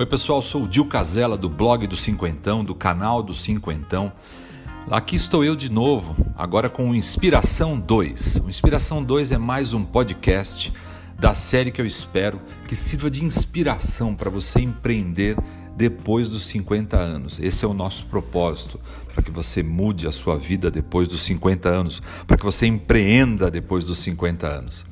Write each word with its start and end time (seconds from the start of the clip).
Oi 0.00 0.06
pessoal, 0.06 0.40
sou 0.40 0.64
o 0.64 0.66
Dil 0.66 0.86
Casella 0.86 1.36
do 1.36 1.46
blog 1.46 1.86
do 1.86 1.94
Cinquentão, 1.94 2.64
do 2.64 2.74
canal 2.74 3.22
do 3.22 3.34
Cinquentão. 3.34 4.10
Aqui 4.90 5.14
estou 5.14 5.44
eu 5.44 5.54
de 5.54 5.70
novo, 5.70 6.16
agora 6.38 6.70
com 6.70 6.88
o 6.88 6.94
Inspiração 6.94 7.78
2. 7.78 8.40
O 8.42 8.48
Inspiração 8.48 9.04
2 9.04 9.30
é 9.30 9.36
mais 9.36 9.74
um 9.74 9.84
podcast 9.84 10.72
da 11.18 11.34
série 11.34 11.70
que 11.70 11.82
eu 11.82 11.84
espero 11.84 12.40
que 12.66 12.74
sirva 12.74 13.10
de 13.10 13.22
inspiração 13.22 14.14
para 14.14 14.30
você 14.30 14.62
empreender 14.62 15.36
depois 15.76 16.30
dos 16.30 16.46
50 16.46 16.96
anos. 16.96 17.38
Esse 17.38 17.66
é 17.66 17.68
o 17.68 17.74
nosso 17.74 18.06
propósito, 18.06 18.80
para 19.12 19.22
que 19.22 19.30
você 19.30 19.62
mude 19.62 20.08
a 20.08 20.12
sua 20.12 20.38
vida 20.38 20.70
depois 20.70 21.08
dos 21.08 21.20
50 21.24 21.68
anos, 21.68 22.00
para 22.26 22.38
que 22.38 22.44
você 22.44 22.64
empreenda 22.66 23.50
depois 23.50 23.84
dos 23.84 23.98
50 23.98 24.48
anos. 24.48 24.86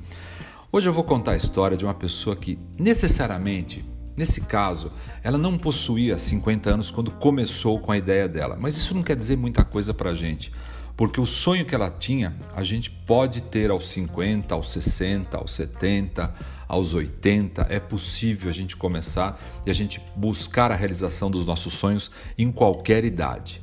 Hoje 0.70 0.86
eu 0.86 0.92
vou 0.92 1.02
contar 1.02 1.32
a 1.32 1.36
história 1.36 1.78
de 1.78 1.86
uma 1.86 1.94
pessoa 1.94 2.36
que 2.36 2.58
necessariamente 2.78 3.82
Nesse 4.18 4.40
caso, 4.40 4.90
ela 5.22 5.38
não 5.38 5.56
possuía 5.56 6.18
50 6.18 6.68
anos 6.68 6.90
quando 6.90 7.08
começou 7.12 7.78
com 7.78 7.92
a 7.92 7.96
ideia 7.96 8.28
dela, 8.28 8.56
mas 8.58 8.76
isso 8.76 8.92
não 8.92 9.00
quer 9.00 9.14
dizer 9.14 9.36
muita 9.36 9.64
coisa 9.64 9.94
para 9.94 10.10
a 10.10 10.14
gente, 10.14 10.50
porque 10.96 11.20
o 11.20 11.24
sonho 11.24 11.64
que 11.64 11.72
ela 11.72 11.88
tinha, 11.88 12.34
a 12.52 12.64
gente 12.64 12.90
pode 12.90 13.42
ter 13.42 13.70
aos 13.70 13.88
50, 13.90 14.52
aos 14.56 14.72
60, 14.72 15.36
aos 15.36 15.52
70, 15.52 16.34
aos 16.66 16.94
80. 16.94 17.68
É 17.70 17.78
possível 17.78 18.50
a 18.50 18.52
gente 18.52 18.76
começar 18.76 19.40
e 19.64 19.70
a 19.70 19.72
gente 19.72 20.02
buscar 20.16 20.72
a 20.72 20.74
realização 20.74 21.30
dos 21.30 21.46
nossos 21.46 21.74
sonhos 21.74 22.10
em 22.36 22.50
qualquer 22.50 23.04
idade. 23.04 23.62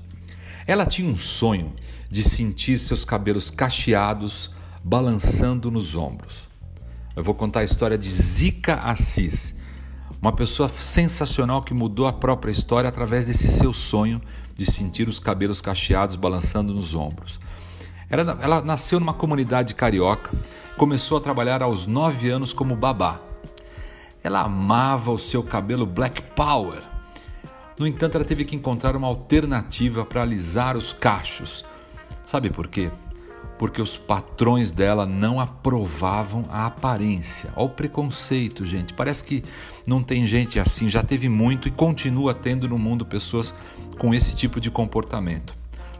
Ela 0.65 0.85
tinha 0.85 1.11
um 1.11 1.17
sonho 1.17 1.73
de 2.09 2.23
sentir 2.23 2.79
seus 2.79 3.03
cabelos 3.03 3.51
cacheados 3.51 4.49
balançando 4.81 5.69
nos 5.69 5.95
ombros. 5.95 6.47
Eu 7.13 7.25
vou 7.25 7.35
contar 7.35 7.59
a 7.59 7.65
história 7.65 7.97
de 7.97 8.09
Zica 8.09 8.75
Assis 8.75 9.53
uma 10.25 10.33
pessoa 10.33 10.67
sensacional 10.67 11.61
que 11.61 11.71
mudou 11.71 12.07
a 12.07 12.13
própria 12.13 12.51
história 12.51 12.89
através 12.89 13.27
desse 13.27 13.47
seu 13.47 13.71
sonho 13.71 14.19
de 14.55 14.65
sentir 14.65 15.07
os 15.07 15.19
cabelos 15.19 15.61
cacheados 15.61 16.15
balançando 16.15 16.73
nos 16.73 16.95
ombros. 16.95 17.39
Ela, 18.09 18.35
ela 18.41 18.61
nasceu 18.63 18.99
numa 18.99 19.13
comunidade 19.13 19.75
carioca, 19.75 20.35
começou 20.77 21.19
a 21.19 21.21
trabalhar 21.21 21.61
aos 21.61 21.85
nove 21.85 22.27
anos 22.27 22.53
como 22.53 22.75
babá. 22.75 23.19
Ela 24.23 24.41
amava 24.41 25.11
o 25.11 25.19
seu 25.19 25.43
cabelo 25.43 25.85
black 25.85 26.23
power. 26.35 26.81
No 27.79 27.85
entanto, 27.85 28.15
ela 28.15 28.25
teve 28.25 28.45
que 28.45 28.55
encontrar 28.55 28.95
uma 28.95 29.07
alternativa 29.07 30.03
para 30.03 30.23
alisar 30.23 30.75
os 30.75 30.91
cachos. 30.91 31.63
Sabe 32.25 32.49
por 32.49 32.67
quê? 32.67 32.89
Porque 33.57 33.81
os 33.81 33.97
patrões 33.97 34.71
dela 34.71 35.05
não 35.05 35.39
aprovavam 35.39 36.45
a 36.49 36.65
aparência. 36.65 37.49
Olha 37.55 37.65
o 37.65 37.69
preconceito, 37.69 38.65
gente. 38.65 38.93
Parece 38.93 39.23
que 39.23 39.43
não 39.87 40.03
tem 40.03 40.27
gente 40.27 40.59
assim, 40.59 40.89
já 40.89 41.01
teve 41.01 41.29
muito 41.29 41.67
e 41.67 41.71
continua 41.71 42.33
tendo 42.33 42.67
no 42.67 42.77
mundo 42.77 43.05
pessoas 43.05 43.55
com 43.97 44.13
esse 44.13 44.35
tipo 44.35 44.59
de 44.59 44.69
comportamento. 44.69 45.55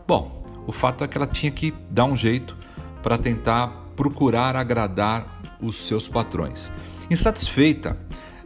Bom, 0.08 0.44
o 0.68 0.72
fato 0.72 1.04
é 1.04 1.08
que 1.08 1.18
ela 1.18 1.28
tinha 1.28 1.52
que 1.52 1.74
dar 1.90 2.06
um 2.06 2.16
jeito 2.16 2.58
para 3.02 3.18
tentar 3.18 3.68
procurar 3.96 4.56
agradar 4.56 5.42
os 5.62 5.78
seus 5.88 6.08
patrões. 6.08 6.72
Insatisfeita, 7.10 7.98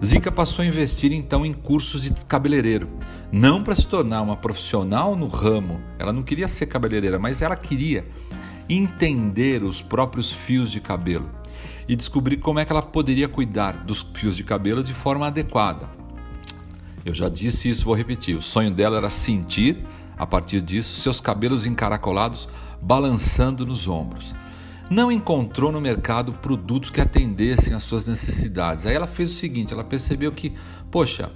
Zica 0.03 0.31
passou 0.31 0.63
a 0.63 0.65
investir 0.65 1.11
então 1.11 1.45
em 1.45 1.51
cursos 1.51 2.03
de 2.03 2.11
cabeleireiro, 2.25 2.87
não 3.31 3.63
para 3.63 3.75
se 3.75 3.85
tornar 3.87 4.21
uma 4.21 4.37
profissional 4.37 5.15
no 5.15 5.27
ramo. 5.27 5.81
Ela 5.97 6.13
não 6.13 6.23
queria 6.23 6.47
ser 6.47 6.67
cabeleireira, 6.67 7.19
mas 7.19 7.41
ela 7.41 7.55
queria 7.55 8.05
entender 8.69 9.63
os 9.63 9.81
próprios 9.81 10.31
fios 10.31 10.71
de 10.71 10.79
cabelo 10.79 11.29
e 11.87 11.95
descobrir 11.95 12.37
como 12.37 12.59
é 12.59 12.65
que 12.65 12.71
ela 12.71 12.83
poderia 12.83 13.27
cuidar 13.27 13.83
dos 13.83 14.05
fios 14.13 14.37
de 14.37 14.43
cabelo 14.43 14.83
de 14.83 14.93
forma 14.93 15.25
adequada. 15.27 15.89
Eu 17.03 17.13
já 17.13 17.27
disse 17.27 17.69
isso, 17.69 17.85
vou 17.85 17.95
repetir. 17.95 18.35
O 18.35 18.41
sonho 18.41 18.69
dela 18.69 18.97
era 18.97 19.09
sentir, 19.09 19.83
a 20.17 20.27
partir 20.27 20.61
disso, 20.61 20.99
seus 20.99 21.19
cabelos 21.19 21.65
encaracolados 21.65 22.47
balançando 22.81 23.65
nos 23.65 23.87
ombros. 23.87 24.35
Não 24.89 25.11
encontrou 25.11 25.71
no 25.71 25.81
mercado 25.81 26.33
produtos 26.33 26.89
que 26.89 27.01
atendessem 27.01 27.73
às 27.73 27.83
suas 27.83 28.07
necessidades. 28.07 28.85
Aí 28.85 28.95
ela 28.95 29.07
fez 29.07 29.31
o 29.31 29.35
seguinte: 29.35 29.73
ela 29.73 29.83
percebeu 29.83 30.31
que, 30.31 30.53
poxa, 30.91 31.31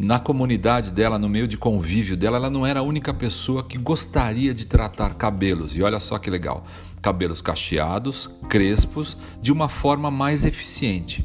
na 0.00 0.18
comunidade 0.18 0.90
dela, 0.90 1.18
no 1.18 1.28
meio 1.28 1.46
de 1.46 1.58
convívio 1.58 2.16
dela, 2.16 2.38
ela 2.38 2.48
não 2.48 2.66
era 2.66 2.80
a 2.80 2.82
única 2.82 3.12
pessoa 3.12 3.62
que 3.62 3.76
gostaria 3.76 4.54
de 4.54 4.64
tratar 4.64 5.14
cabelos. 5.14 5.76
E 5.76 5.82
olha 5.82 6.00
só 6.00 6.18
que 6.18 6.30
legal: 6.30 6.64
cabelos 7.02 7.42
cacheados, 7.42 8.30
crespos, 8.48 9.14
de 9.42 9.52
uma 9.52 9.68
forma 9.68 10.10
mais 10.10 10.46
eficiente. 10.46 11.22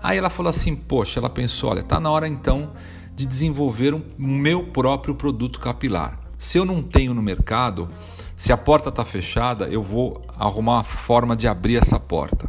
Aí 0.00 0.16
ela 0.16 0.30
falou 0.30 0.50
assim: 0.50 0.76
Poxa, 0.76 1.18
ela 1.18 1.28
pensou, 1.28 1.70
olha, 1.70 1.80
está 1.80 1.98
na 1.98 2.08
hora 2.08 2.28
então 2.28 2.72
de 3.16 3.26
desenvolver 3.26 3.92
um 3.94 4.02
meu 4.18 4.68
próprio 4.68 5.16
produto 5.16 5.58
capilar. 5.58 6.20
Se 6.38 6.56
eu 6.56 6.64
não 6.64 6.82
tenho 6.82 7.14
no 7.14 7.22
mercado, 7.22 7.88
se 8.36 8.52
a 8.52 8.56
porta 8.56 8.90
está 8.90 9.04
fechada, 9.04 9.66
eu 9.66 9.82
vou 9.82 10.22
arrumar 10.38 10.74
uma 10.74 10.84
forma 10.84 11.34
de 11.34 11.48
abrir 11.48 11.76
essa 11.76 11.98
porta. 11.98 12.48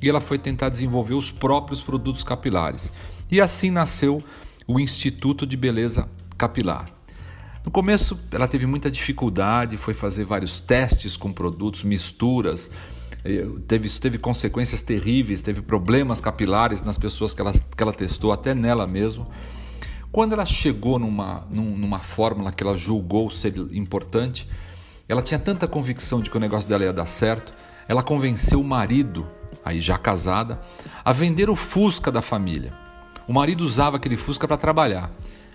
E 0.00 0.08
ela 0.08 0.20
foi 0.20 0.38
tentar 0.38 0.68
desenvolver 0.68 1.14
os 1.14 1.32
próprios 1.32 1.82
produtos 1.82 2.22
capilares. 2.22 2.92
E 3.30 3.40
assim 3.40 3.70
nasceu 3.70 4.22
o 4.70 4.78
Instituto 4.78 5.44
de 5.44 5.56
Beleza 5.56 6.08
Capilar. 6.38 6.88
No 7.64 7.72
começo, 7.72 8.16
ela 8.30 8.46
teve 8.46 8.66
muita 8.66 8.88
dificuldade, 8.88 9.76
foi 9.76 9.92
fazer 9.92 10.24
vários 10.24 10.60
testes 10.60 11.16
com 11.16 11.32
produtos, 11.32 11.82
misturas. 11.82 12.70
Eh, 13.24 13.44
teve, 13.66 13.88
isso 13.88 14.00
teve 14.00 14.16
consequências 14.16 14.80
terríveis, 14.80 15.42
teve 15.42 15.60
problemas 15.60 16.20
capilares 16.20 16.82
nas 16.82 16.96
pessoas 16.96 17.34
que 17.34 17.40
ela, 17.40 17.52
que 17.52 17.82
ela 17.82 17.92
testou, 17.92 18.30
até 18.30 18.54
nela 18.54 18.86
mesmo. 18.86 19.26
Quando 20.12 20.34
ela 20.34 20.46
chegou 20.46 21.00
numa, 21.00 21.48
numa 21.50 21.98
fórmula 21.98 22.52
que 22.52 22.62
ela 22.62 22.76
julgou 22.76 23.28
ser 23.28 23.52
importante, 23.72 24.48
ela 25.08 25.20
tinha 25.20 25.40
tanta 25.40 25.66
convicção 25.66 26.22
de 26.22 26.30
que 26.30 26.36
o 26.36 26.40
negócio 26.40 26.68
dela 26.68 26.84
ia 26.84 26.92
dar 26.92 27.06
certo, 27.06 27.52
ela 27.88 28.04
convenceu 28.04 28.60
o 28.60 28.64
marido, 28.64 29.26
aí 29.64 29.80
já 29.80 29.98
casada, 29.98 30.60
a 31.04 31.12
vender 31.12 31.50
o 31.50 31.56
Fusca 31.56 32.12
da 32.12 32.22
família. 32.22 32.72
O 33.30 33.32
marido 33.32 33.60
usava 33.60 33.96
aquele 33.96 34.16
Fusca 34.16 34.48
para 34.48 34.56
trabalhar. 34.56 35.08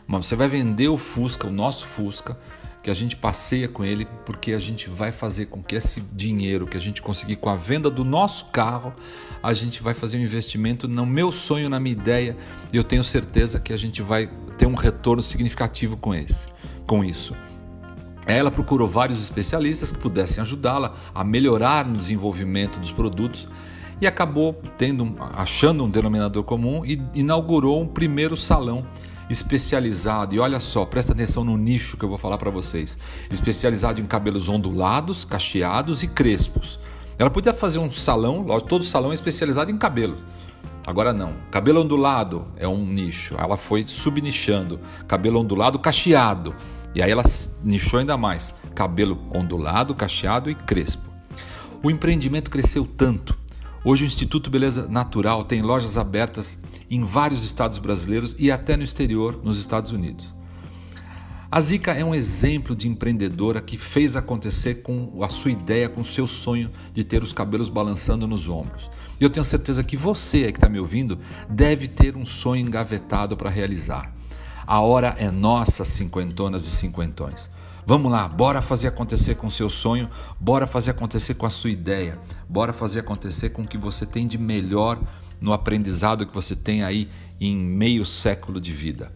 Mas 0.07 0.27
você 0.27 0.35
vai 0.37 0.47
vender 0.47 0.87
o 0.87 0.97
Fusca, 0.97 1.45
o 1.45 1.51
nosso 1.51 1.85
Fusca, 1.85 2.39
que 2.81 2.89
a 2.89 2.93
gente 2.93 3.17
passeia 3.17 3.67
com 3.67 3.83
ele, 3.83 4.07
porque 4.25 4.53
a 4.53 4.59
gente 4.59 4.89
vai 4.89 5.11
fazer 5.11 5.47
com 5.47 5.61
que 5.61 5.75
esse 5.75 5.99
dinheiro 6.13 6.67
que 6.67 6.77
a 6.77 6.79
gente 6.79 7.01
conseguir 7.01 7.35
com 7.35 7.49
a 7.49 7.55
venda 7.57 7.89
do 7.89 8.05
nosso 8.05 8.45
carro, 8.45 8.93
a 9.43 9.51
gente 9.51 9.83
vai 9.83 9.93
fazer 9.93 10.17
um 10.17 10.21
investimento 10.21 10.87
no 10.87 11.05
meu 11.05 11.33
sonho, 11.33 11.67
na 11.67 11.77
minha 11.77 11.91
ideia, 11.91 12.37
e 12.71 12.77
eu 12.77 12.83
tenho 12.85 13.03
certeza 13.03 13.59
que 13.59 13.73
a 13.73 13.77
gente 13.77 14.01
vai 14.01 14.29
ter 14.57 14.65
um 14.65 14.75
retorno 14.75 15.21
significativo 15.21 15.97
com 15.97 16.15
esse, 16.15 16.47
com 16.87 17.03
isso. 17.03 17.35
Ela 18.25 18.49
procurou 18.49 18.87
vários 18.87 19.21
especialistas 19.21 19.91
que 19.91 19.99
pudessem 19.99 20.41
ajudá-la 20.41 20.95
a 21.13 21.25
melhorar 21.25 21.89
no 21.89 21.97
desenvolvimento 21.97 22.79
dos 22.79 22.93
produtos 22.93 23.49
e 23.99 24.07
acabou 24.07 24.61
tendo, 24.77 25.15
achando 25.33 25.83
um 25.83 25.89
denominador 25.89 26.43
comum 26.43 26.83
e 26.85 27.01
inaugurou 27.13 27.81
um 27.81 27.87
primeiro 27.87 28.35
salão 28.35 28.85
especializado. 29.29 30.35
E 30.35 30.39
olha 30.39 30.59
só, 30.59 30.85
presta 30.85 31.13
atenção 31.13 31.43
no 31.43 31.57
nicho 31.57 31.97
que 31.97 32.03
eu 32.03 32.09
vou 32.09 32.17
falar 32.17 32.37
para 32.37 32.51
vocês: 32.51 32.97
especializado 33.29 34.01
em 34.01 34.05
cabelos 34.05 34.49
ondulados, 34.49 35.25
cacheados 35.25 36.03
e 36.03 36.07
crespos. 36.07 36.79
Ela 37.17 37.29
podia 37.29 37.53
fazer 37.53 37.79
um 37.79 37.89
salão, 37.89 38.45
todo 38.67 38.83
salão 38.83 39.11
é 39.11 39.13
especializado 39.13 39.71
em 39.71 39.77
cabelo. 39.77 40.17
Agora 40.85 41.11
não. 41.11 41.33
Cabelo 41.49 41.81
ondulado 41.81 42.45
é 42.57 42.67
um 42.67 42.85
nicho. 42.85 43.35
Ela 43.39 43.57
foi 43.57 43.85
subnichando. 43.87 44.79
Cabelo 45.07 45.39
ondulado 45.39 45.79
cacheado. 45.79 46.53
E 46.93 47.01
aí 47.01 47.09
ela 47.09 47.23
nichou 47.63 47.99
ainda 47.99 48.15
mais. 48.15 48.53
Cabelo 48.75 49.19
ondulado, 49.33 49.95
cacheado 49.95 50.49
e 50.49 50.53
crespo. 50.53 51.09
O 51.81 51.89
empreendimento 51.89 52.51
cresceu 52.51 52.85
tanto 52.85 53.35
Hoje 53.87 54.03
o 54.03 54.07
Instituto 54.07 54.49
Beleza 54.49 54.87
Natural 54.87 55.43
tem 55.43 55.61
lojas 55.61 55.95
abertas 55.95 56.57
em 56.89 57.05
vários 57.05 57.45
estados 57.45 57.77
brasileiros 57.77 58.35
e 58.39 58.51
até 58.51 58.75
no 58.75 58.83
exterior, 58.83 59.39
nos 59.43 59.59
Estados 59.59 59.91
Unidos. 59.91 60.33
A 61.51 61.59
Zica 61.61 61.93
é 61.93 62.03
um 62.03 62.15
exemplo 62.15 62.75
de 62.75 62.87
empreendedora 62.87 63.61
que 63.61 63.77
fez 63.77 64.15
acontecer 64.15 64.81
com 64.81 65.23
a 65.23 65.29
sua 65.29 65.51
ideia, 65.51 65.87
com 65.87 66.01
o 66.01 66.03
seu 66.03 66.25
sonho 66.25 66.71
de 66.95 67.03
ter 67.03 67.21
os 67.21 67.31
cabelos 67.31 67.69
balançando 67.69 68.27
nos 68.27 68.47
ombros. 68.47 68.89
E 69.21 69.23
eu 69.23 69.29
tenho 69.29 69.45
certeza 69.45 69.83
que 69.83 69.95
você 69.95 70.51
que 70.51 70.57
está 70.57 70.67
me 70.67 70.79
ouvindo 70.79 71.19
deve 71.47 71.87
ter 71.87 72.17
um 72.17 72.25
sonho 72.25 72.65
engavetado 72.65 73.37
para 73.37 73.51
realizar. 73.51 74.11
A 74.65 74.81
hora 74.81 75.13
é 75.19 75.29
nossa, 75.29 75.85
cinquentonas 75.85 76.65
e 76.65 76.71
cinquentões. 76.71 77.51
Vamos 77.87 78.11
lá, 78.11 78.27
bora 78.27 78.61
fazer 78.61 78.87
acontecer 78.87 79.35
com 79.35 79.45
o 79.45 79.51
seu 79.51 79.69
sonho, 79.69 80.09
bora 80.39 80.65
fazer 80.65 80.89
acontecer 80.89 81.35
com 81.35 81.45
a 81.45 81.51
sua 81.51 81.69
ideia, 81.69 82.17
bora 82.49 82.73
fazer 82.73 83.01
acontecer 83.01 83.49
com 83.51 83.61
o 83.61 83.67
que 83.67 83.77
você 83.77 84.07
tem 84.07 84.25
de 84.25 84.39
melhor 84.39 84.99
no 85.39 85.53
aprendizado 85.53 86.25
que 86.25 86.33
você 86.33 86.55
tem 86.55 86.83
aí 86.83 87.07
em 87.39 87.55
meio 87.55 88.03
século 88.03 88.59
de 88.59 88.73
vida. 88.73 89.11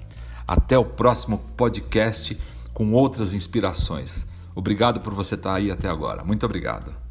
Até 0.48 0.78
o 0.78 0.86
próximo 0.86 1.40
podcast 1.58 2.38
com 2.72 2.94
outras 2.94 3.34
inspirações. 3.34 4.28
Obrigado 4.54 5.00
por 5.00 5.16
você 5.16 5.34
estar 5.34 5.56
aí 5.56 5.72
até 5.72 5.88
agora. 5.88 6.24
Muito 6.24 6.46
obrigado. 6.46 7.09